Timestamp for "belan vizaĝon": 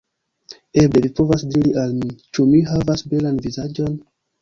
3.15-3.99